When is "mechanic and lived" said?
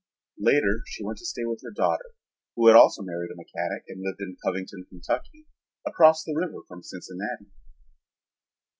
3.35-4.19